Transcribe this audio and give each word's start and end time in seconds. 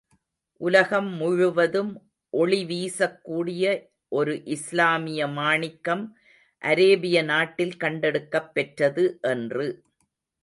உலகம் 0.61 1.09
முழுவதும் 1.15 1.91
ஒளி 2.33 2.65
வீசக் 2.65 3.19
கூடிய 3.21 3.65
ஒரு 4.11 4.43
இஸ்லாமிய 4.45 5.27
மாணிக்கம் 5.27 6.03
அரேபிய 6.61 7.23
நாட்டில் 7.23 7.77
கண்டெடுக்கப் 7.77 8.49
பெற்றது 8.53 9.05
என்று. 9.21 9.67